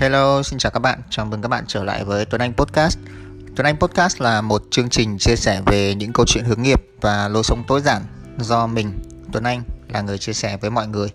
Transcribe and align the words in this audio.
Hello, 0.00 0.42
xin 0.42 0.58
chào 0.58 0.72
các 0.72 0.78
bạn. 0.78 1.00
Chào 1.10 1.26
mừng 1.26 1.42
các 1.42 1.48
bạn 1.48 1.64
trở 1.66 1.84
lại 1.84 2.04
với 2.04 2.24
Tuấn 2.24 2.40
Anh 2.40 2.52
Podcast. 2.52 2.98
Tuấn 3.56 3.66
Anh 3.66 3.76
Podcast 3.76 4.20
là 4.20 4.40
một 4.40 4.62
chương 4.70 4.88
trình 4.88 5.18
chia 5.18 5.36
sẻ 5.36 5.62
về 5.66 5.94
những 5.94 6.12
câu 6.12 6.26
chuyện 6.26 6.44
hướng 6.44 6.62
nghiệp 6.62 6.82
và 7.00 7.28
lối 7.28 7.42
sống 7.44 7.64
tối 7.68 7.80
giản 7.80 8.02
do 8.38 8.66
mình, 8.66 9.02
Tuấn 9.32 9.44
Anh 9.44 9.62
là 9.88 10.00
người 10.00 10.18
chia 10.18 10.32
sẻ 10.32 10.56
với 10.56 10.70
mọi 10.70 10.88
người. 10.88 11.08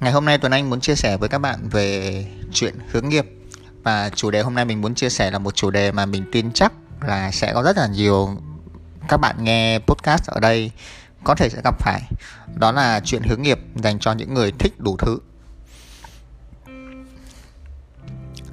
Ngày 0.00 0.12
hôm 0.12 0.24
nay 0.24 0.38
Tuấn 0.38 0.52
Anh 0.52 0.70
muốn 0.70 0.80
chia 0.80 0.94
sẻ 0.94 1.16
với 1.16 1.28
các 1.28 1.38
bạn 1.38 1.68
về 1.68 2.26
chuyện 2.52 2.74
hướng 2.90 3.08
nghiệp 3.08 3.26
và 3.82 4.10
chủ 4.10 4.30
đề 4.30 4.40
hôm 4.40 4.54
nay 4.54 4.64
mình 4.64 4.80
muốn 4.80 4.94
chia 4.94 5.10
sẻ 5.10 5.30
là 5.30 5.38
một 5.38 5.56
chủ 5.56 5.70
đề 5.70 5.92
mà 5.92 6.06
mình 6.06 6.24
tin 6.32 6.52
chắc 6.52 6.72
là 7.00 7.30
sẽ 7.30 7.52
có 7.54 7.62
rất 7.62 7.76
là 7.76 7.86
nhiều 7.86 8.28
các 9.08 9.16
bạn 9.16 9.44
nghe 9.44 9.78
podcast 9.78 10.26
ở 10.26 10.40
đây 10.40 10.70
có 11.24 11.34
thể 11.34 11.48
sẽ 11.48 11.60
gặp 11.64 11.80
phải. 11.80 12.02
Đó 12.54 12.72
là 12.72 13.00
chuyện 13.04 13.22
hướng 13.22 13.42
nghiệp 13.42 13.58
dành 13.74 13.98
cho 13.98 14.12
những 14.12 14.34
người 14.34 14.52
thích 14.58 14.80
đủ 14.80 14.96
thứ. 14.96 15.18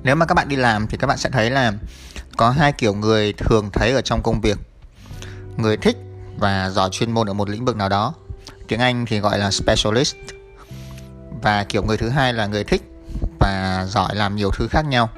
Nếu 0.08 0.16
mà 0.16 0.26
các 0.26 0.34
bạn 0.34 0.50
đi 0.50 0.56
làm 0.56 0.88
thì 0.88 0.98
các 0.98 1.08
bạn 1.08 1.18
sẽ 1.18 1.30
thấy 1.30 1.50
là 1.50 1.74
có 2.38 2.50
hai 2.50 2.72
kiểu 2.72 2.94
người 2.94 3.34
thường 3.34 3.70
thấy 3.74 3.92
ở 3.92 4.02
trong 4.02 4.24
công 4.24 4.42
việc. 4.42 4.58
Người 5.58 5.78
thích 5.78 5.98
và 6.40 6.70
giỏi 6.70 6.90
chuyên 6.92 7.12
môn 7.12 7.30
ở 7.30 7.34
một 7.34 7.50
lĩnh 7.50 7.66
vực 7.66 7.76
nào 7.76 7.90
đó. 7.90 8.14
Tiếng 8.68 8.80
Anh 8.80 9.06
thì 9.06 9.20
gọi 9.20 9.40
là 9.40 9.52
specialist. 9.52 10.16
Và 11.42 11.64
kiểu 11.64 11.84
người 11.84 11.98
thứ 11.98 12.10
hai 12.10 12.34
là 12.34 12.46
người 12.46 12.64
thích 12.64 12.82
và 13.40 13.86
giỏi 13.90 14.16
làm 14.16 14.36
nhiều 14.36 14.52
thứ 14.52 14.68
khác 14.68 14.86
nhau. 14.86 15.10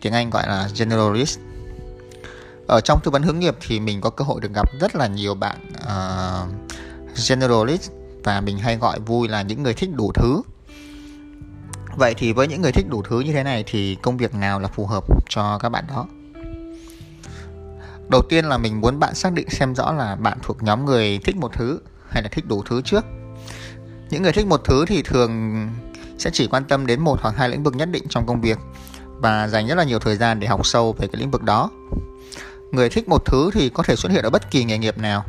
Tiếng 0.00 0.12
Anh 0.12 0.30
gọi 0.30 0.48
là 0.48 0.68
generalist. 0.78 1.38
Ở 2.68 2.80
trong 2.80 3.00
tư 3.04 3.10
vấn 3.10 3.22
hướng 3.22 3.38
nghiệp 3.38 3.56
thì 3.60 3.80
mình 3.80 4.00
có 4.00 4.10
cơ 4.10 4.24
hội 4.24 4.40
được 4.40 4.50
gặp 4.54 4.68
rất 4.80 4.96
là 4.96 5.06
nhiều 5.06 5.34
bạn 5.34 5.56
uh, 5.76 6.48
generalist 7.28 7.90
và 8.24 8.40
mình 8.40 8.58
hay 8.58 8.76
gọi 8.76 9.00
vui 9.00 9.28
là 9.28 9.42
những 9.42 9.62
người 9.62 9.74
thích 9.74 9.90
đủ 9.94 10.12
thứ 10.14 10.42
Vậy 11.96 12.14
thì 12.14 12.32
với 12.32 12.48
những 12.48 12.62
người 12.62 12.72
thích 12.72 12.86
đủ 12.88 13.02
thứ 13.02 13.20
như 13.20 13.32
thế 13.32 13.42
này 13.42 13.64
thì 13.66 13.96
công 14.02 14.16
việc 14.16 14.34
nào 14.34 14.60
là 14.60 14.68
phù 14.68 14.86
hợp 14.86 15.04
cho 15.28 15.58
các 15.58 15.68
bạn 15.68 15.84
đó? 15.88 16.06
Đầu 18.08 18.22
tiên 18.28 18.44
là 18.44 18.58
mình 18.58 18.80
muốn 18.80 18.98
bạn 18.98 19.14
xác 19.14 19.32
định 19.32 19.50
xem 19.50 19.74
rõ 19.74 19.92
là 19.92 20.16
bạn 20.16 20.38
thuộc 20.42 20.62
nhóm 20.62 20.84
người 20.84 21.18
thích 21.24 21.36
một 21.36 21.52
thứ 21.52 21.80
hay 22.08 22.22
là 22.22 22.28
thích 22.32 22.44
đủ 22.48 22.62
thứ 22.62 22.82
trước. 22.82 23.04
Những 24.10 24.22
người 24.22 24.32
thích 24.32 24.46
một 24.46 24.60
thứ 24.64 24.84
thì 24.86 25.02
thường 25.02 25.68
sẽ 26.18 26.30
chỉ 26.32 26.46
quan 26.46 26.64
tâm 26.64 26.86
đến 26.86 27.00
một 27.00 27.18
hoặc 27.22 27.34
hai 27.36 27.48
lĩnh 27.48 27.62
vực 27.62 27.76
nhất 27.76 27.88
định 27.92 28.04
trong 28.08 28.26
công 28.26 28.40
việc 28.40 28.58
và 29.04 29.48
dành 29.48 29.66
rất 29.66 29.74
là 29.74 29.84
nhiều 29.84 29.98
thời 29.98 30.16
gian 30.16 30.40
để 30.40 30.46
học 30.46 30.66
sâu 30.66 30.92
về 30.92 31.06
cái 31.12 31.20
lĩnh 31.20 31.30
vực 31.30 31.42
đó. 31.42 31.70
Người 32.72 32.90
thích 32.90 33.08
một 33.08 33.24
thứ 33.24 33.50
thì 33.54 33.68
có 33.68 33.82
thể 33.82 33.96
xuất 33.96 34.12
hiện 34.12 34.24
ở 34.24 34.30
bất 34.30 34.50
kỳ 34.50 34.64
nghề 34.64 34.78
nghiệp 34.78 34.98
nào. 34.98 35.24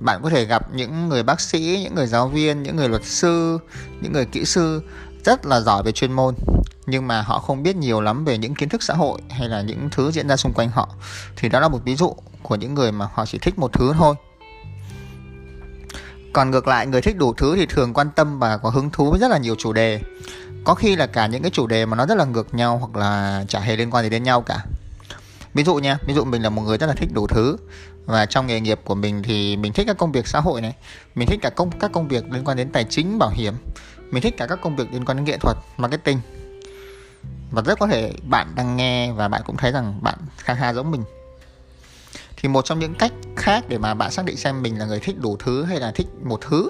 Bạn 0.00 0.20
có 0.22 0.30
thể 0.30 0.44
gặp 0.44 0.74
những 0.74 1.08
người 1.08 1.22
bác 1.22 1.40
sĩ, 1.40 1.80
những 1.82 1.94
người 1.94 2.06
giáo 2.06 2.28
viên, 2.28 2.62
những 2.62 2.76
người 2.76 2.88
luật 2.88 3.04
sư, 3.04 3.58
những 4.00 4.12
người 4.12 4.24
kỹ 4.24 4.44
sư 4.44 4.82
rất 5.26 5.46
là 5.46 5.60
giỏi 5.60 5.82
về 5.82 5.92
chuyên 5.92 6.12
môn, 6.12 6.34
nhưng 6.86 7.08
mà 7.08 7.22
họ 7.22 7.38
không 7.38 7.62
biết 7.62 7.76
nhiều 7.76 8.00
lắm 8.00 8.24
về 8.24 8.38
những 8.38 8.54
kiến 8.54 8.68
thức 8.68 8.82
xã 8.82 8.94
hội 8.94 9.20
hay 9.30 9.48
là 9.48 9.60
những 9.60 9.88
thứ 9.90 10.10
diễn 10.10 10.28
ra 10.28 10.36
xung 10.36 10.52
quanh 10.52 10.70
họ. 10.70 10.88
Thì 11.36 11.48
đó 11.48 11.60
là 11.60 11.68
một 11.68 11.78
ví 11.84 11.96
dụ 11.96 12.14
của 12.42 12.54
những 12.54 12.74
người 12.74 12.92
mà 12.92 13.08
họ 13.14 13.26
chỉ 13.26 13.38
thích 13.38 13.58
một 13.58 13.72
thứ 13.72 13.92
thôi. 13.98 14.14
Còn 16.32 16.50
ngược 16.50 16.68
lại, 16.68 16.86
người 16.86 17.02
thích 17.02 17.16
đủ 17.16 17.34
thứ 17.34 17.56
thì 17.56 17.66
thường 17.66 17.94
quan 17.94 18.10
tâm 18.10 18.38
và 18.38 18.56
có 18.56 18.70
hứng 18.70 18.90
thú 18.90 19.10
với 19.10 19.20
rất 19.20 19.30
là 19.30 19.38
nhiều 19.38 19.54
chủ 19.58 19.72
đề. 19.72 20.00
Có 20.64 20.74
khi 20.74 20.96
là 20.96 21.06
cả 21.06 21.26
những 21.26 21.42
cái 21.42 21.50
chủ 21.50 21.66
đề 21.66 21.86
mà 21.86 21.96
nó 21.96 22.06
rất 22.06 22.18
là 22.18 22.24
ngược 22.24 22.54
nhau 22.54 22.78
hoặc 22.78 22.96
là 22.96 23.44
chả 23.48 23.60
hề 23.60 23.76
liên 23.76 23.90
quan 23.90 24.04
gì 24.04 24.10
đến 24.10 24.22
nhau 24.22 24.42
cả 24.42 24.64
ví 25.56 25.64
dụ 25.64 25.74
nha, 25.74 25.98
ví 26.06 26.14
dụ 26.14 26.24
mình 26.24 26.42
là 26.42 26.50
một 26.50 26.62
người 26.62 26.78
rất 26.78 26.86
là 26.86 26.94
thích 26.94 27.08
đủ 27.12 27.26
thứ. 27.26 27.56
Và 28.06 28.26
trong 28.26 28.46
nghề 28.46 28.60
nghiệp 28.60 28.80
của 28.84 28.94
mình 28.94 29.22
thì 29.22 29.56
mình 29.56 29.72
thích 29.72 29.84
các 29.86 29.98
công 29.98 30.12
việc 30.12 30.26
xã 30.26 30.40
hội 30.40 30.60
này. 30.60 30.74
Mình 31.14 31.28
thích 31.28 31.38
cả 31.42 31.50
công, 31.50 31.70
các 31.70 31.92
công 31.92 32.08
việc 32.08 32.24
liên 32.30 32.44
quan 32.44 32.56
đến 32.56 32.68
tài 32.72 32.84
chính, 32.84 33.18
bảo 33.18 33.30
hiểm. 33.30 33.54
Mình 34.10 34.22
thích 34.22 34.34
cả 34.36 34.46
các 34.46 34.58
công 34.62 34.76
việc 34.76 34.92
liên 34.92 35.04
quan 35.04 35.16
đến 35.16 35.24
nghệ 35.24 35.36
thuật, 35.36 35.56
marketing. 35.76 36.20
Và 37.50 37.62
rất 37.62 37.78
có 37.78 37.86
thể 37.86 38.12
bạn 38.28 38.52
đang 38.54 38.76
nghe 38.76 39.12
và 39.12 39.28
bạn 39.28 39.42
cũng 39.46 39.56
thấy 39.56 39.72
rằng 39.72 39.98
bạn 40.02 40.18
khá 40.38 40.54
khá 40.54 40.72
giống 40.72 40.90
mình. 40.90 41.04
Thì 42.36 42.48
một 42.48 42.64
trong 42.64 42.78
những 42.78 42.94
cách 42.94 43.12
khác 43.36 43.64
để 43.68 43.78
mà 43.78 43.94
bạn 43.94 44.10
xác 44.10 44.24
định 44.24 44.36
xem 44.36 44.62
mình 44.62 44.78
là 44.78 44.84
người 44.84 45.00
thích 45.00 45.16
đủ 45.20 45.36
thứ 45.36 45.64
hay 45.64 45.80
là 45.80 45.92
thích 45.94 46.06
một 46.24 46.40
thứ 46.40 46.68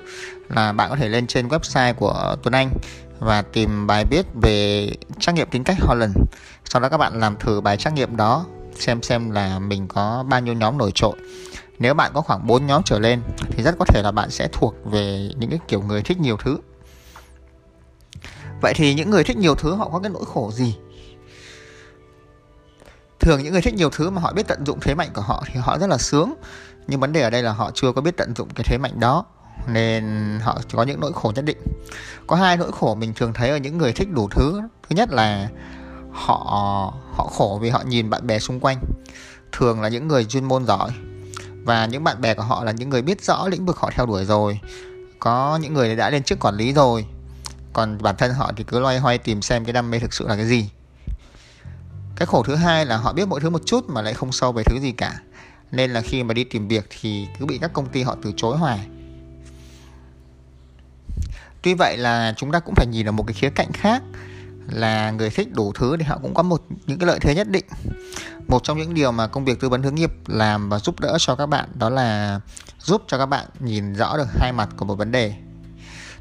là 0.49 0.73
bạn 0.73 0.91
có 0.91 0.97
thể 0.97 1.09
lên 1.09 1.27
trên 1.27 1.49
website 1.49 1.95
của 1.95 2.37
Tuấn 2.43 2.55
Anh 2.55 2.71
và 3.19 3.43
tìm 3.43 3.87
bài 3.87 4.05
viết 4.11 4.27
về 4.43 4.89
trắc 5.21 5.35
nghiệm 5.35 5.51
tính 5.51 5.65
cách 5.65 5.77
Holland. 5.81 6.17
Sau 6.65 6.83
đó 6.83 6.89
các 6.89 6.99
bạn 6.99 7.21
làm 7.21 7.37
thử 7.37 7.61
bài 7.61 7.77
trắc 7.77 7.93
nghiệm 7.93 8.17
đó 8.17 8.47
xem 8.79 9.03
xem 9.03 9.31
là 9.31 9.59
mình 9.59 9.89
có 9.89 10.25
bao 10.29 10.41
nhiêu 10.41 10.55
nhóm 10.55 10.79
nổi 10.79 10.91
trội. 10.95 11.17
Nếu 11.79 11.95
bạn 11.95 12.13
có 12.15 12.21
khoảng 12.21 12.47
4 12.47 12.67
nhóm 12.67 12.83
trở 12.83 12.99
lên, 12.99 13.23
thì 13.51 13.63
rất 13.63 13.75
có 13.79 13.85
thể 13.85 14.03
là 14.03 14.13
bạn 14.13 14.31
sẽ 14.31 14.49
thuộc 14.53 14.75
về 14.85 15.31
những 15.39 15.51
cái 15.51 15.59
kiểu 15.69 15.83
người 15.83 16.03
thích 16.03 16.21
nhiều 16.21 16.37
thứ. 16.37 16.59
Vậy 18.61 18.73
thì 18.77 18.95
những 18.95 19.11
người 19.11 19.25
thích 19.25 19.37
nhiều 19.37 19.55
thứ 19.55 19.75
họ 19.75 19.89
có 19.89 19.99
cái 19.99 20.11
nỗi 20.11 20.25
khổ 20.25 20.51
gì? 20.55 20.77
Thường 23.21 23.43
những 23.43 23.53
người 23.53 23.63
thích 23.63 23.75
nhiều 23.75 23.91
thứ 23.91 24.11
mà 24.11 24.21
họ 24.21 24.33
biết 24.33 24.47
tận 24.49 24.67
dụng 24.67 24.81
thế 24.81 24.95
mạnh 24.95 25.11
của 25.15 25.23
họ 25.23 25.45
thì 25.47 25.61
họ 25.61 25.79
rất 25.79 25.87
là 25.87 25.99
sướng. 25.99 26.35
Nhưng 26.87 27.01
vấn 27.01 27.13
đề 27.13 27.21
ở 27.21 27.31
đây 27.31 27.43
là 27.43 27.53
họ 27.53 27.71
chưa 27.75 27.93
có 27.93 28.01
biết 28.01 28.17
tận 28.17 28.35
dụng 28.37 28.49
cái 28.55 28.65
thế 28.65 28.79
mạnh 28.79 29.01
đó, 29.01 29.25
nên 29.69 30.05
họ 30.43 30.59
có 30.73 30.83
những 30.83 31.01
nỗi 31.01 31.13
khổ 31.13 31.33
nhất 31.35 31.45
định. 31.45 31.59
Có 32.27 32.37
hai 32.37 32.57
nỗi 32.57 32.73
khổ 32.73 32.95
mình 32.95 33.15
thường 33.15 33.33
thấy 33.33 33.51
ở 33.51 33.57
những 33.57 33.79
người 33.79 33.93
thích 33.93 34.09
đủ 34.13 34.29
thứ. 34.29 34.61
Thứ 34.89 34.97
nhất 34.97 35.11
là 35.11 35.49
họ 36.17 36.93
họ 37.13 37.27
khổ 37.33 37.59
vì 37.63 37.71
họ 37.71 37.83
nhìn 37.87 38.11
bạn 38.11 38.27
bè 38.27 38.39
xung 38.39 38.61
quanh. 38.61 38.79
Thường 39.53 39.81
là 39.81 39.89
những 39.89 40.09
người 40.09 40.25
chuyên 40.25 40.45
môn 40.45 40.67
giỏi. 40.67 40.91
Và 41.65 41.87
những 41.87 42.05
bạn 42.05 42.21
bè 42.21 42.35
của 42.35 42.43
họ 42.43 42.65
là 42.65 42.73
những 42.73 42.91
người 42.91 43.03
biết 43.03 43.25
rõ 43.25 43.49
lĩnh 43.49 43.67
vực 43.67 43.77
họ 43.77 43.91
theo 43.95 44.07
đuổi 44.07 44.25
rồi. 44.25 44.61
Có 45.19 45.59
những 45.63 45.75
người 45.75 45.97
đã 45.97 46.11
lên 46.11 46.23
chức 46.23 46.41
quản 46.41 46.57
lý 46.57 46.73
rồi. 46.73 47.07
Còn 47.73 47.99
bản 48.03 48.15
thân 48.19 48.35
họ 48.35 48.53
thì 48.57 48.65
cứ 48.65 48.81
loay 48.81 48.99
hoay 48.99 49.19
tìm 49.19 49.43
xem 49.43 49.65
cái 49.65 49.73
đam 49.73 49.91
mê 49.91 49.99
thực 49.99 50.13
sự 50.13 50.29
là 50.29 50.37
cái 50.37 50.47
gì. 50.47 50.71
Cái 52.17 52.27
khổ 52.27 52.43
thứ 52.43 52.55
hai 52.55 52.87
là 52.87 52.97
họ 52.97 53.13
biết 53.13 53.29
mọi 53.29 53.41
thứ 53.41 53.51
một 53.51 53.63
chút 53.67 53.89
mà 53.89 54.03
lại 54.03 54.15
không 54.15 54.33
sâu 54.33 54.53
về 54.53 54.63
thứ 54.63 54.81
gì 54.81 54.93
cả. 54.93 55.21
Nên 55.71 55.91
là 55.91 56.01
khi 56.01 56.23
mà 56.23 56.35
đi 56.35 56.45
tìm 56.45 56.69
việc 56.69 56.87
thì 56.91 57.27
cứ 57.39 57.47
bị 57.47 57.59
các 57.59 57.73
công 57.73 57.89
ty 57.89 58.03
họ 58.03 58.17
từ 58.23 58.33
chối 58.37 58.57
hoài. 58.57 58.81
Tuy 61.63 61.75
vậy 61.75 61.97
là 61.97 62.35
chúng 62.37 62.53
ta 62.53 62.61
cũng 62.61 62.75
phải 62.75 62.87
nhìn 62.87 63.09
ở 63.09 63.13
một 63.13 63.25
cái 63.27 63.35
khía 63.35 63.51
cạnh 63.51 63.73
khác 63.73 64.03
là 64.69 65.11
người 65.11 65.31
thích 65.31 65.53
đủ 65.53 65.73
thứ 65.73 65.97
thì 65.97 66.05
họ 66.05 66.19
cũng 66.23 66.35
có 66.35 66.43
một 66.43 66.63
những 66.87 66.99
cái 66.99 67.07
lợi 67.07 67.19
thế 67.21 67.35
nhất 67.35 67.49
định. 67.49 67.65
Một 68.49 68.65
trong 68.65 68.79
những 68.79 68.95
điều 68.95 69.13
mà 69.13 69.27
công 69.27 69.45
việc 69.45 69.61
tư 69.61 69.69
vấn 69.69 69.83
hướng 69.83 69.95
nghiệp 69.95 70.13
làm 70.27 70.69
và 70.69 70.79
giúp 70.79 71.01
đỡ 71.01 71.17
cho 71.19 71.35
các 71.35 71.47
bạn 71.47 71.69
đó 71.75 71.89
là 71.89 72.41
giúp 72.79 73.03
cho 73.07 73.19
các 73.19 73.27
bạn 73.27 73.47
nhìn 73.61 73.95
rõ 73.95 74.17
được 74.17 74.27
hai 74.41 74.53
mặt 74.53 74.69
của 74.77 74.85
một 74.85 74.95
vấn 74.95 75.13
đề. 75.13 75.35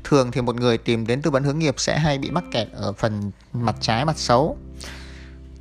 Thường 0.04 0.32
thì 0.32 0.42
một 0.42 0.56
người 0.56 0.78
tìm 0.78 1.08
đến 1.08 1.22
tư 1.22 1.32
vấn 1.32 1.44
hướng 1.44 1.60
nghiệp 1.60 1.76
sẽ 1.78 2.00
hay 2.00 2.18
bị 2.18 2.32
mắc 2.32 2.44
kẹt 2.52 2.68
ở 2.74 2.94
phần 2.94 3.32
mặt 3.54 3.76
trái, 3.82 4.06
mặt 4.06 4.18
xấu. 4.18 4.58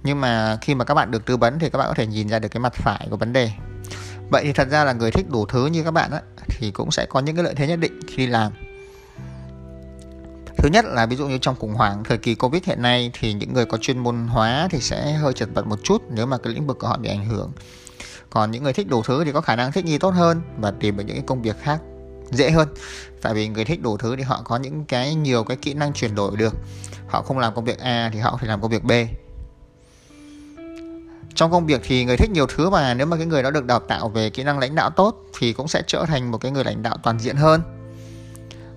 Nhưng 0.03 0.21
mà 0.21 0.59
khi 0.61 0.75
mà 0.75 0.84
các 0.84 0.95
bạn 0.95 1.11
được 1.11 1.25
tư 1.25 1.37
vấn 1.37 1.59
thì 1.59 1.71
các 1.71 1.78
bạn 1.78 1.89
có 1.89 1.95
thể 1.95 2.06
nhìn 2.06 2.28
ra 2.28 2.39
được 2.39 2.49
cái 2.49 2.61
mặt 2.61 2.75
phải 2.75 3.06
của 3.11 3.16
vấn 3.16 3.33
đề. 3.33 3.51
Vậy 4.31 4.45
thì 4.45 4.53
thật 4.53 4.69
ra 4.71 4.84
là 4.84 4.93
người 4.93 5.11
thích 5.11 5.31
đủ 5.31 5.47
thứ 5.47 5.66
như 5.66 5.83
các 5.83 5.91
bạn 5.91 6.11
á, 6.11 6.21
thì 6.49 6.71
cũng 6.71 6.91
sẽ 6.91 7.06
có 7.06 7.21
những 7.21 7.37
cái 7.37 7.45
lợi 7.45 7.55
thế 7.55 7.66
nhất 7.66 7.78
định 7.78 8.01
khi 8.09 8.16
đi 8.16 8.27
làm 8.27 8.53
thứ 10.65 10.71
nhất 10.71 10.85
là 10.85 11.07
ví 11.07 11.17
dụ 11.17 11.27
như 11.27 11.39
trong 11.39 11.57
khủng 11.59 11.75
hoảng 11.75 12.05
thời 12.05 12.19
kỳ 12.19 12.35
covid 12.35 12.63
hiện 12.65 12.83
nay 12.83 13.11
thì 13.21 13.33
những 13.33 13.53
người 13.53 13.65
có 13.65 13.79
chuyên 13.79 13.99
môn 13.99 14.27
hóa 14.27 14.69
thì 14.71 14.81
sẽ 14.81 15.13
hơi 15.13 15.33
chật 15.33 15.49
vật 15.55 15.67
một 15.67 15.79
chút 15.83 16.03
nếu 16.11 16.27
mà 16.27 16.39
cái 16.39 16.53
lĩnh 16.53 16.67
vực 16.67 16.79
của 16.79 16.89
họ 16.89 16.99
bị 16.99 17.09
ảnh 17.09 17.25
hưởng. 17.25 17.53
Còn 18.31 18.51
những 18.51 18.63
người 18.63 18.73
thích 18.73 18.89
đủ 18.89 19.03
thứ 19.03 19.25
thì 19.25 19.33
có 19.33 19.41
khả 19.41 19.57
năng 19.57 19.73
thích 19.73 19.85
nghi 19.85 19.99
tốt 19.99 20.11
hơn 20.11 20.41
và 20.59 20.71
tìm 20.71 20.97
được 20.97 21.03
những 21.07 21.17
cái 21.17 21.25
công 21.27 21.43
việc 21.43 21.57
khác 21.61 21.81
dễ 22.31 22.51
hơn. 22.51 22.69
Tại 23.23 23.35
vì 23.35 23.49
người 23.49 23.65
thích 23.65 23.83
đủ 23.83 23.97
thứ 23.97 24.17
thì 24.17 24.23
họ 24.23 24.43
có 24.45 24.57
những 24.57 24.85
cái 24.85 25.15
nhiều 25.15 25.45
cái 25.45 25.57
kỹ 25.57 25.75
năng 25.75 25.93
chuyển 25.93 26.15
đổi 26.15 26.37
được. 26.37 26.55
Họ 27.09 27.23
không 27.23 27.39
làm 27.39 27.55
công 27.55 27.65
việc 27.65 27.79
A 27.79 28.11
thì 28.13 28.19
họ 28.19 28.31
có 28.31 28.39
thể 28.41 28.47
làm 28.47 28.61
công 28.61 28.71
việc 28.71 28.85
B. 28.85 28.93
Trong 31.35 31.51
công 31.51 31.67
việc 31.67 31.81
thì 31.85 32.05
người 32.05 32.17
thích 32.17 32.31
nhiều 32.31 32.47
thứ 32.47 32.71
mà 32.71 32.95
nếu 32.95 33.07
mà 33.07 33.17
cái 33.17 33.27
người 33.27 33.43
đó 33.43 33.51
được 33.51 33.65
đào 33.65 33.81
tạo 33.81 34.09
về 34.09 34.31
kỹ 34.31 34.43
năng 34.43 34.59
lãnh 34.59 34.75
đạo 34.75 34.91
tốt 34.91 35.17
thì 35.39 35.53
cũng 35.53 35.69
sẽ 35.69 35.83
trở 35.87 36.05
thành 36.07 36.31
một 36.31 36.39
cái 36.39 36.53
người 36.53 36.65
lãnh 36.65 36.83
đạo 36.83 36.97
toàn 37.03 37.19
diện 37.19 37.37
hơn 37.37 37.84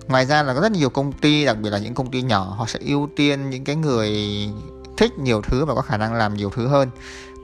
ngoài 0.08 0.26
ra 0.26 0.42
là 0.42 0.54
có 0.54 0.60
rất 0.60 0.72
nhiều 0.72 0.90
công 0.90 1.12
ty, 1.12 1.44
đặc 1.44 1.56
biệt 1.58 1.70
là 1.70 1.78
những 1.78 1.94
công 1.94 2.10
ty 2.10 2.22
nhỏ, 2.22 2.54
họ 2.58 2.66
sẽ 2.66 2.78
ưu 2.82 3.08
tiên 3.16 3.50
những 3.50 3.64
cái 3.64 3.76
người 3.76 4.12
thích 4.96 5.18
nhiều 5.18 5.42
thứ 5.42 5.64
và 5.64 5.74
có 5.74 5.82
khả 5.82 5.96
năng 5.96 6.14
làm 6.14 6.34
nhiều 6.34 6.50
thứ 6.54 6.66
hơn. 6.66 6.90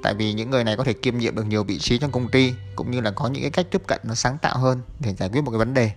Tại 0.02 0.14
vì 0.14 0.32
những 0.32 0.50
người 0.50 0.64
này 0.64 0.76
có 0.76 0.84
thể 0.84 0.92
kiêm 0.92 1.18
nhiệm 1.18 1.34
được 1.34 1.46
nhiều 1.46 1.64
vị 1.64 1.78
trí 1.78 1.98
trong 1.98 2.12
công 2.12 2.28
ty, 2.28 2.54
cũng 2.76 2.90
như 2.90 3.00
là 3.00 3.10
có 3.10 3.28
những 3.28 3.42
cái 3.42 3.50
cách 3.50 3.66
tiếp 3.70 3.82
cận 3.86 4.00
nó 4.04 4.14
sáng 4.14 4.38
tạo 4.38 4.58
hơn 4.58 4.80
để 5.00 5.14
giải 5.14 5.28
quyết 5.28 5.40
một 5.40 5.50
cái 5.50 5.58
vấn 5.58 5.74
đề. 5.74 5.90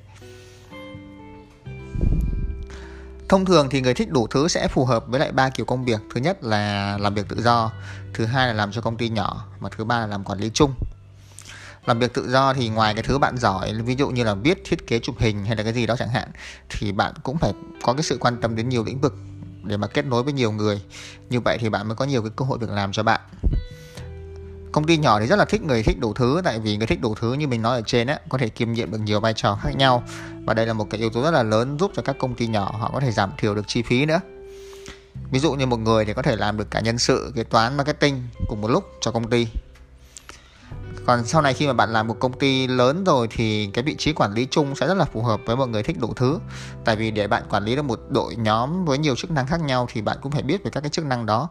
Thông 3.30 3.46
thường 3.46 3.68
thì 3.70 3.82
người 3.82 3.94
thích 3.94 4.12
đủ 4.12 4.28
thứ 4.28 4.48
sẽ 4.48 4.68
phù 4.68 4.86
hợp 4.86 5.08
với 5.08 5.20
lại 5.20 5.32
ba 5.32 5.50
kiểu 5.50 5.66
công 5.66 5.86
việc. 5.86 6.02
Thứ 6.14 6.22
nhất 6.22 6.44
là 6.44 6.98
làm 6.98 7.14
việc 7.14 7.26
tự 7.30 7.42
do, 7.42 7.72
thứ 8.14 8.26
hai 8.26 8.48
là 8.48 8.54
làm 8.54 8.72
cho 8.72 8.82
công 8.82 8.98
ty 8.98 9.10
nhỏ, 9.10 9.46
và 9.60 9.70
thứ 9.78 9.84
ba 9.84 10.00
là 10.00 10.08
làm 10.08 10.24
quản 10.24 10.40
lý 10.40 10.52
chung 10.54 10.74
làm 11.88 12.00
việc 12.00 12.14
tự 12.14 12.30
do 12.32 12.54
thì 12.54 12.70
ngoài 12.70 12.94
cái 12.94 13.04
thứ 13.04 13.18
bạn 13.18 13.38
giỏi, 13.38 13.74
ví 13.86 13.96
dụ 13.96 14.10
như 14.10 14.24
là 14.24 14.34
viết, 14.34 14.62
thiết 14.66 14.88
kế 14.88 15.00
chụp 15.00 15.16
hình 15.20 15.46
hay 15.46 15.56
là 15.56 15.64
cái 15.64 15.74
gì 15.74 15.86
đó 15.86 15.96
chẳng 16.00 16.10
hạn, 16.10 16.32
thì 16.70 16.92
bạn 16.92 17.14
cũng 17.24 17.38
phải 17.38 17.54
có 17.84 17.94
cái 17.94 18.04
sự 18.04 18.18
quan 18.20 18.38
tâm 18.42 18.56
đến 18.56 18.70
nhiều 18.70 18.84
lĩnh 18.84 19.02
vực 19.02 19.16
để 19.64 19.78
mà 19.78 19.88
kết 19.88 20.06
nối 20.06 20.24
với 20.24 20.34
nhiều 20.34 20.52
người. 20.52 20.82
Như 21.30 21.40
vậy 21.40 21.58
thì 21.58 21.70
bạn 21.70 21.88
mới 21.88 21.96
có 21.96 22.06
nhiều 22.06 22.22
cái 22.22 22.32
cơ 22.36 22.46
hội 22.46 22.58
việc 22.58 22.70
làm 22.70 22.92
cho 22.92 23.04
bạn. 23.04 23.22
Công 24.72 24.84
ty 24.84 24.98
nhỏ 24.98 25.20
thì 25.20 25.26
rất 25.26 25.36
là 25.36 25.46
thích 25.46 25.62
người 25.64 25.84
thích 25.84 26.00
đủ 26.00 26.14
thứ, 26.14 26.42
tại 26.44 26.60
vì 26.60 26.78
người 26.78 26.88
thích 26.88 27.02
đủ 27.02 27.16
thứ 27.16 27.34
như 27.34 27.48
mình 27.48 27.62
nói 27.62 27.76
ở 27.76 27.82
trên 27.86 28.08
á, 28.08 28.20
có 28.30 28.38
thể 28.38 28.50
kiêm 28.50 28.72
nhiệm 28.72 28.92
được 28.92 28.98
nhiều 28.98 29.20
vai 29.20 29.34
trò 29.34 29.60
khác 29.64 29.72
nhau. 29.76 30.04
Và 30.46 30.54
đây 30.54 30.66
là 30.66 30.74
một 30.74 30.88
cái 30.90 31.00
yếu 31.00 31.10
tố 31.10 31.24
rất 31.24 31.32
là 31.32 31.44
lớn 31.44 31.78
giúp 31.80 31.92
cho 31.96 32.02
các 32.02 32.16
công 32.20 32.36
ty 32.36 32.48
nhỏ 32.48 32.76
họ 32.80 32.92
có 32.94 33.00
thể 33.00 33.12
giảm 33.12 33.32
thiểu 33.38 33.56
được 33.56 33.68
chi 33.68 33.82
phí 33.82 34.06
nữa. 34.06 34.20
Ví 35.32 35.40
dụ 35.40 35.54
như 35.54 35.66
một 35.66 35.78
người 35.78 36.06
thì 36.06 36.14
có 36.14 36.22
thể 36.22 36.36
làm 36.36 36.58
được 36.58 36.72
cả 36.72 36.80
nhân 36.80 36.98
sự, 36.98 37.32
kế 37.36 37.44
toán, 37.44 37.78
marketing 37.78 38.24
cùng 38.48 38.62
một 38.62 38.68
lúc 38.68 38.84
cho 39.02 39.12
công 39.12 39.30
ty 39.30 39.48
còn 41.08 41.26
sau 41.26 41.42
này 41.42 41.54
khi 41.54 41.68
mà 41.68 41.74
bạn 41.74 41.94
làm 41.94 42.08
một 42.08 42.20
công 42.20 42.34
ty 42.34 42.68
lớn 42.68 43.04
rồi 43.04 43.28
thì 43.32 43.70
cái 43.74 43.84
vị 43.84 43.96
trí 43.96 44.14
quản 44.14 44.34
lý 44.34 44.48
chung 44.52 44.76
sẽ 44.76 44.88
rất 44.88 44.98
là 44.98 45.06
phù 45.06 45.22
hợp 45.22 45.40
với 45.46 45.56
mọi 45.56 45.68
người 45.68 45.84
thích 45.84 45.98
đủ 46.00 46.14
thứ. 46.14 46.40
Tại 46.86 46.96
vì 46.96 47.12
để 47.12 47.28
bạn 47.28 47.44
quản 47.50 47.64
lý 47.64 47.76
được 47.76 47.82
một 47.82 48.00
đội 48.10 48.36
nhóm 48.36 48.86
với 48.86 48.98
nhiều 48.98 49.16
chức 49.16 49.32
năng 49.32 49.48
khác 49.48 49.62
nhau 49.62 49.88
thì 49.94 50.02
bạn 50.02 50.18
cũng 50.22 50.32
phải 50.32 50.42
biết 50.42 50.64
về 50.64 50.72
các 50.72 50.82
cái 50.82 50.90
chức 50.90 51.06
năng 51.06 51.26
đó. 51.26 51.50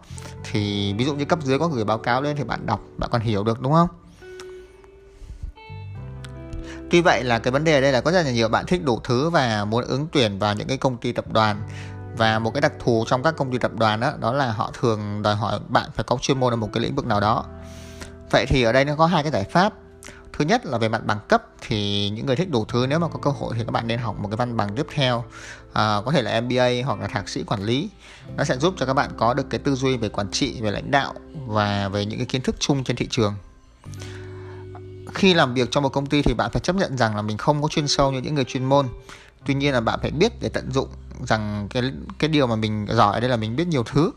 Thì 0.51 0.93
ví 0.99 1.05
dụ 1.05 1.15
như 1.15 1.25
cấp 1.25 1.39
dưới 1.43 1.59
có 1.59 1.69
gửi 1.69 1.85
báo 1.85 1.99
cáo 1.99 2.23
lên 2.23 2.37
thì 2.37 2.45
bạn 2.45 2.67
đọc, 2.67 2.81
bạn 2.97 3.11
còn 3.13 3.21
hiểu 3.21 3.45
được, 3.45 3.61
đúng 3.61 3.73
không? 3.73 3.89
Tuy 6.91 7.01
vậy 7.01 7.25
là 7.25 7.39
cái 7.39 7.53
vấn 7.53 7.65
đề 7.65 7.75
ở 7.75 7.81
đây 7.81 7.93
là 7.93 8.01
có 8.01 8.11
rất 8.11 8.23
là 8.23 8.31
nhiều 8.31 8.49
bạn 8.49 8.67
thích 8.67 8.85
đủ 8.85 9.01
thứ 9.05 9.31
và 9.31 9.65
muốn 9.65 9.85
ứng 9.85 10.07
tuyển 10.13 10.39
vào 10.39 10.55
những 10.55 10.69
cái 10.69 10.77
công 10.77 10.97
ty 10.97 11.13
tập 11.13 11.25
đoàn. 11.33 11.69
Và 12.17 12.39
một 12.39 12.51
cái 12.55 12.61
đặc 12.61 12.73
thù 12.85 13.05
trong 13.07 13.23
các 13.23 13.37
công 13.37 13.53
ty 13.53 13.59
tập 13.59 13.73
đoàn 13.79 14.01
đó 14.01 14.13
đó 14.21 14.33
là 14.33 14.53
họ 14.53 14.71
thường 14.81 15.23
đòi 15.23 15.35
hỏi 15.35 15.61
bạn 15.69 15.91
phải 15.95 16.05
có 16.05 16.17
chuyên 16.21 16.41
môn 16.41 16.53
ở 16.53 16.57
một 16.57 16.69
cái 16.73 16.83
lĩnh 16.83 16.95
vực 16.95 17.07
nào 17.07 17.21
đó 17.21 17.45
vậy 18.31 18.47
thì 18.47 18.63
ở 18.63 18.73
đây 18.73 18.85
nó 18.85 18.97
có 18.97 19.07
hai 19.07 19.23
cái 19.23 19.33
giải 19.33 19.45
pháp. 19.45 19.75
Thứ 20.33 20.45
nhất 20.45 20.67
là 20.67 20.79
về 20.79 20.89
mặt 20.89 21.07
bằng 21.07 21.19
cấp 21.29 21.43
thì 21.61 22.11
những 22.11 22.27
người 22.27 22.37
thích 22.37 22.51
đủ 22.51 22.65
thứ 22.65 22.87
nếu 22.89 22.99
mà 22.99 23.09
có 23.09 23.19
cơ 23.19 23.31
hội 23.31 23.55
thì 23.59 23.65
các 23.65 23.71
bạn 23.71 23.87
nên 23.87 23.99
học 23.99 24.21
một 24.21 24.29
cái 24.29 24.37
văn 24.37 24.57
bằng 24.57 24.77
tiếp 24.77 24.87
theo. 24.95 25.25
À, 25.73 26.01
có 26.05 26.13
thể 26.13 26.23
là 26.23 26.41
MBA 26.41 26.69
hoặc 26.85 27.01
là 27.01 27.07
thạc 27.07 27.29
sĩ 27.29 27.45
quản 27.45 27.63
lý. 27.63 27.89
Nó 28.37 28.45
sẽ 28.45 28.59
giúp 28.59 28.75
cho 28.77 28.87
các 28.87 28.95
bạn 28.95 29.11
có 29.17 29.35
được 29.35 29.51
cái 29.51 29.61
tư 29.61 29.75
duy 29.75 29.97
về 29.97 30.09
quản 30.09 30.31
trị 30.31 30.61
về 30.61 30.71
lãnh 30.71 30.91
đạo 30.91 31.15
và 31.47 31.89
về 31.89 32.07
những 32.07 32.19
cái 32.19 32.27
kiến 32.27 32.43
thức 32.43 32.57
chung 32.59 32.85
trên 32.85 32.97
thị 32.97 33.07
trường. 33.11 33.35
Khi 35.15 35.35
làm 35.35 35.55
việc 35.55 35.71
trong 35.71 35.83
một 35.83 35.89
công 35.89 36.07
ty 36.07 36.23
thì 36.23 36.35
bạn 36.35 36.51
phải 36.53 36.61
chấp 36.61 36.77
nhận 36.77 36.99
rằng 36.99 37.17
là 37.17 37.23
mình 37.23 37.37
không 37.37 37.63
có 37.63 37.69
chuyên 37.69 37.89
sâu 37.89 38.13
như 38.13 38.21
những 38.21 38.35
người 38.35 38.45
chuyên 38.45 38.65
môn. 38.65 38.89
Tuy 39.47 39.55
nhiên 39.55 39.73
là 39.73 39.81
bạn 39.81 39.99
phải 40.03 40.11
biết 40.11 40.33
để 40.41 40.49
tận 40.49 40.73
dụng 40.73 40.89
rằng 41.27 41.67
cái 41.71 41.93
cái 42.19 42.29
điều 42.29 42.47
mà 42.47 42.57
mình 42.57 42.87
giỏi 42.91 43.15
ở 43.15 43.21
đây 43.21 43.31
là 43.31 43.37
mình 43.37 43.57
biết 43.57 43.67
nhiều 43.67 43.85
thứ 43.85 44.11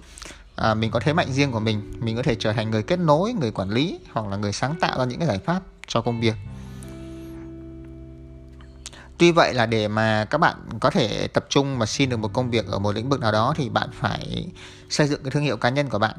à, 0.59 0.73
mình 0.73 0.91
có 0.91 0.99
thế 0.99 1.13
mạnh 1.13 1.33
riêng 1.33 1.51
của 1.51 1.59
mình. 1.59 1.93
Mình 1.99 2.15
có 2.15 2.23
thể 2.23 2.35
trở 2.35 2.53
thành 2.53 2.71
người 2.71 2.83
kết 2.83 2.99
nối 2.99 3.33
người 3.33 3.51
quản 3.51 3.69
lý 3.69 3.99
hoặc 4.11 4.27
là 4.27 4.37
người 4.37 4.53
sáng 4.53 4.75
tạo 4.79 4.99
ra 4.99 5.05
những 5.05 5.19
cái 5.19 5.27
giải 5.27 5.39
pháp 5.39 5.61
cho 5.87 6.01
công 6.01 6.21
việc. 6.21 6.35
Tuy 9.17 9.31
vậy 9.31 9.53
là 9.53 9.65
để 9.65 9.87
mà 9.87 10.25
các 10.25 10.37
bạn 10.37 10.55
có 10.79 10.89
thể 10.89 11.27
tập 11.27 11.45
trung 11.49 11.77
và 11.77 11.85
xin 11.85 12.09
được 12.09 12.17
một 12.17 12.33
công 12.33 12.51
việc 12.51 12.67
ở 12.67 12.79
một 12.79 12.95
lĩnh 12.95 13.09
vực 13.09 13.19
nào 13.19 13.31
đó 13.31 13.53
thì 13.57 13.69
bạn 13.69 13.89
phải 13.93 14.47
xây 14.89 15.07
dựng 15.07 15.23
cái 15.23 15.31
thương 15.31 15.43
hiệu 15.43 15.57
cá 15.57 15.69
nhân 15.69 15.89
của 15.89 15.99
bạn. 15.99 16.15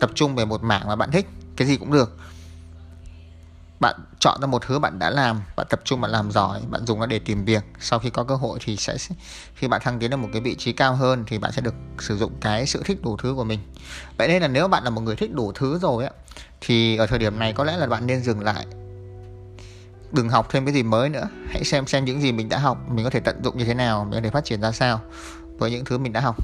Tập 0.00 0.10
trung 0.14 0.34
về 0.34 0.44
một 0.44 0.62
mảng 0.62 0.86
mà 0.86 0.96
bạn 0.96 1.10
thích 1.10 1.26
cái 1.56 1.68
gì 1.68 1.76
cũng 1.76 1.92
được 1.92 2.16
bạn 3.80 3.96
chọn 4.18 4.40
ra 4.40 4.46
một 4.46 4.62
thứ 4.66 4.78
bạn 4.78 4.98
đã 4.98 5.10
làm, 5.10 5.40
bạn 5.56 5.66
tập 5.70 5.80
trung, 5.84 6.00
bạn 6.00 6.10
làm 6.10 6.30
giỏi, 6.30 6.60
bạn 6.70 6.86
dùng 6.86 7.00
nó 7.00 7.06
để 7.06 7.18
tìm 7.18 7.44
việc. 7.44 7.64
Sau 7.80 7.98
khi 7.98 8.10
có 8.10 8.24
cơ 8.24 8.34
hội 8.34 8.58
thì 8.64 8.76
sẽ 8.76 8.96
khi 9.54 9.68
bạn 9.68 9.80
thăng 9.84 9.98
tiến 9.98 10.10
đến 10.10 10.20
một 10.20 10.28
cái 10.32 10.42
vị 10.42 10.54
trí 10.54 10.72
cao 10.72 10.94
hơn 10.94 11.24
thì 11.26 11.38
bạn 11.38 11.52
sẽ 11.52 11.62
được 11.62 11.74
sử 11.98 12.16
dụng 12.16 12.32
cái 12.40 12.66
sự 12.66 12.82
thích 12.84 13.02
đủ 13.02 13.16
thứ 13.16 13.34
của 13.36 13.44
mình. 13.44 13.60
Vậy 14.18 14.28
nên 14.28 14.42
là 14.42 14.48
nếu 14.48 14.68
bạn 14.68 14.84
là 14.84 14.90
một 14.90 15.00
người 15.00 15.16
thích 15.16 15.34
đủ 15.34 15.52
thứ 15.52 15.78
rồi 15.78 16.04
á, 16.04 16.10
thì 16.60 16.96
ở 16.96 17.06
thời 17.06 17.18
điểm 17.18 17.38
này 17.38 17.52
có 17.52 17.64
lẽ 17.64 17.76
là 17.76 17.86
bạn 17.86 18.06
nên 18.06 18.22
dừng 18.22 18.40
lại. 18.40 18.66
Đừng 20.12 20.28
học 20.28 20.46
thêm 20.50 20.64
cái 20.64 20.74
gì 20.74 20.82
mới 20.82 21.08
nữa. 21.08 21.28
Hãy 21.48 21.64
xem 21.64 21.86
xem 21.86 22.04
những 22.04 22.20
gì 22.20 22.32
mình 22.32 22.48
đã 22.48 22.58
học, 22.58 22.78
mình 22.90 23.04
có 23.04 23.10
thể 23.10 23.20
tận 23.20 23.44
dụng 23.44 23.58
như 23.58 23.64
thế 23.64 23.74
nào, 23.74 24.04
mình 24.04 24.14
có 24.14 24.20
thể 24.24 24.30
phát 24.30 24.44
triển 24.44 24.60
ra 24.60 24.72
sao 24.72 25.00
với 25.58 25.70
những 25.70 25.84
thứ 25.84 25.98
mình 25.98 26.12
đã 26.12 26.20
học 26.20 26.36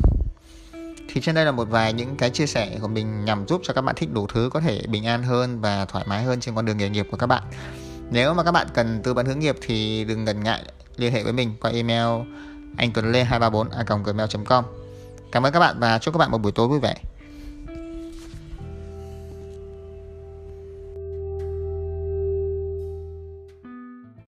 thì 1.08 1.20
trên 1.20 1.34
đây 1.34 1.44
là 1.44 1.52
một 1.52 1.68
vài 1.70 1.92
những 1.92 2.16
cái 2.16 2.30
chia 2.30 2.46
sẻ 2.46 2.78
của 2.80 2.88
mình 2.88 3.24
nhằm 3.24 3.46
giúp 3.48 3.60
cho 3.64 3.74
các 3.74 3.80
bạn 3.80 3.94
thích 3.94 4.12
đủ 4.12 4.26
thứ 4.26 4.50
có 4.52 4.60
thể 4.60 4.82
bình 4.88 5.06
an 5.06 5.22
hơn 5.22 5.60
và 5.60 5.84
thoải 5.84 6.04
mái 6.08 6.22
hơn 6.22 6.40
trên 6.40 6.54
con 6.54 6.64
đường 6.64 6.78
nghề 6.78 6.88
nghiệp 6.88 7.06
của 7.10 7.16
các 7.16 7.26
bạn. 7.26 7.42
Nếu 8.10 8.34
mà 8.34 8.42
các 8.42 8.52
bạn 8.52 8.66
cần 8.74 9.00
tư 9.02 9.14
vấn 9.14 9.26
hướng 9.26 9.38
nghiệp 9.38 9.56
thì 9.60 10.04
đừng 10.04 10.24
ngần 10.24 10.44
ngại 10.44 10.62
liên 10.96 11.12
hệ 11.12 11.22
với 11.22 11.32
mình 11.32 11.54
qua 11.60 11.70
email 11.70 12.22
anh 12.76 12.92
tuấn 12.92 13.12
lê 13.12 13.24
234 13.24 13.70
a 13.70 13.84
gmail 14.04 14.28
com. 14.44 14.64
Cảm 15.32 15.46
ơn 15.46 15.52
các 15.52 15.60
bạn 15.60 15.76
và 15.78 15.98
chúc 15.98 16.14
các 16.14 16.18
bạn 16.18 16.30
một 16.30 16.38
buổi 16.38 16.52
tối 16.52 16.68
vui 16.68 16.80
vẻ. 16.80 16.94